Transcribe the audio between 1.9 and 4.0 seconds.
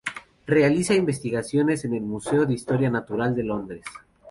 el Museo de Historia Natural de Londres.